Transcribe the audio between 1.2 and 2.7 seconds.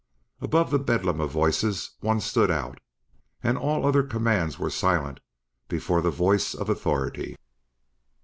of voices one stood